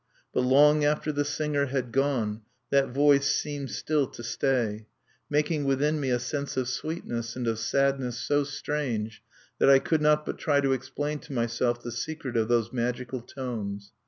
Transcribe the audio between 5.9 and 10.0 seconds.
me a sense of sweetness and of sadness so strange that I